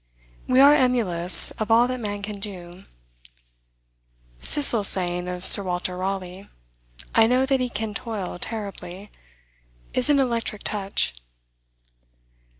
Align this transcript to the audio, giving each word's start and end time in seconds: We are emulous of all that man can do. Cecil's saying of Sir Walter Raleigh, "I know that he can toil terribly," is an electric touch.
We 0.47 0.59
are 0.59 0.73
emulous 0.73 1.51
of 1.61 1.69
all 1.69 1.87
that 1.87 1.99
man 1.99 2.23
can 2.23 2.39
do. 2.39 2.85
Cecil's 4.39 4.87
saying 4.87 5.27
of 5.27 5.45
Sir 5.45 5.61
Walter 5.61 5.95
Raleigh, 5.95 6.49
"I 7.13 7.27
know 7.27 7.45
that 7.45 7.59
he 7.59 7.69
can 7.69 7.93
toil 7.93 8.39
terribly," 8.39 9.11
is 9.93 10.09
an 10.09 10.17
electric 10.17 10.63
touch. 10.63 11.13